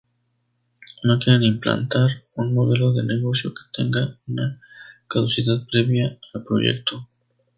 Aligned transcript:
No 1.03 1.19
quieren 1.19 1.43
implantar 1.43 2.23
un 2.33 2.55
modelo 2.55 2.91
de 2.91 3.03
negocio 3.03 3.53
que 3.53 3.61
tenga 3.71 4.17
una 4.27 4.59
caducidad 5.07 5.67
previa 5.71 6.17
al 6.33 6.43
proyecto. 6.43 7.07